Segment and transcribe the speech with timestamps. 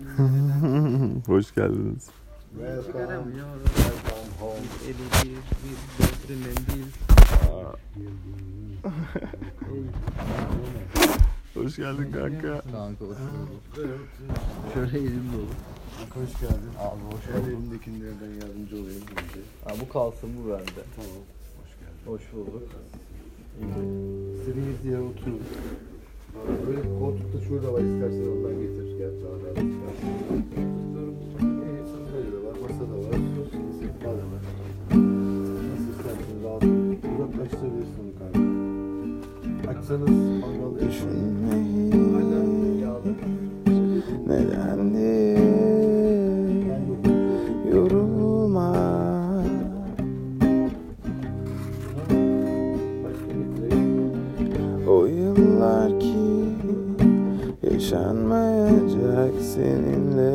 [1.26, 2.10] Hoş geldiniz.
[11.54, 12.62] Hoş geldin kanka.
[12.72, 14.06] Kanka oturuyorum.
[14.74, 15.46] Şöyle elim dolu.
[15.98, 16.70] Kanka hoş geldin.
[16.78, 17.50] Abi hoş geldin.
[17.56, 19.02] Elimdekilerden yardımcı olayım.
[19.64, 20.82] Ha, bu kalsın bu bende.
[20.96, 21.10] Tamam.
[21.60, 22.06] Hoş geldin.
[22.06, 22.68] Hoş bulduk.
[24.38, 25.40] İstediğiniz yere oturun.
[26.66, 28.79] Böyle koltukta şurada var istersen ondan getir.
[29.00, 29.14] Rahat
[36.64, 38.40] uzaklaştırabilirsin kanka.
[44.26, 44.94] Neden
[57.72, 60.34] yaşanmayacak seninle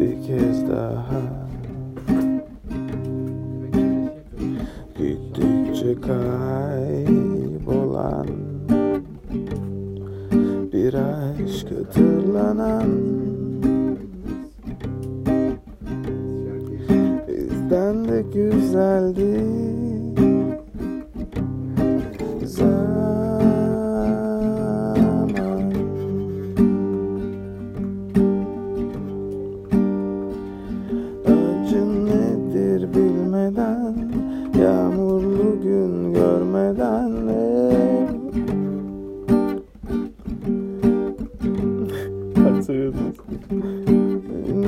[0.00, 1.22] bir kez daha.
[4.98, 7.48] Gittikçe kaybolan
[10.72, 12.90] bir aşk hatırlanan.
[17.28, 19.77] Bizden de güzeldi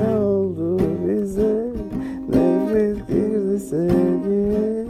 [0.00, 1.72] Ne oldu bize?
[2.28, 4.86] Nefret girdi sevgiye.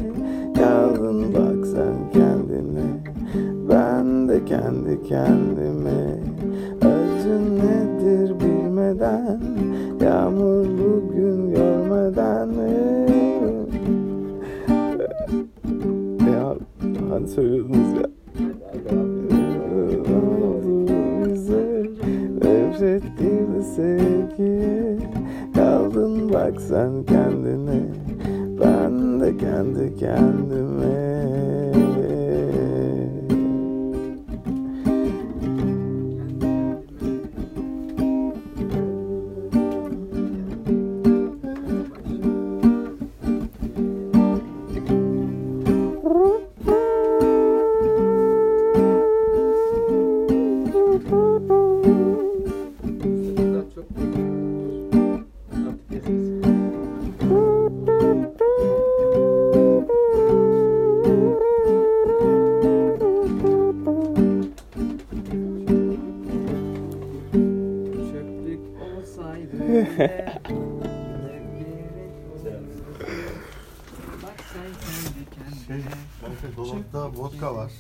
[0.56, 2.86] Kaldın bak sen kendine.
[3.70, 6.20] Ben de kendi kendime.
[6.81, 9.41] Acı nedir bilmeden?
[10.05, 12.50] Yağmurlu gün görmeden
[16.32, 16.54] Ya
[17.10, 17.90] hani söylüyordunuz
[26.32, 27.80] bak sen kendine
[28.60, 31.09] Ben de kendi kendime
[75.66, 75.82] Şey,
[76.56, 77.72] dolapta vodka var.